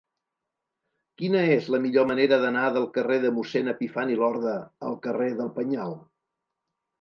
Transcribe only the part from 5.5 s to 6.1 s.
Penyal?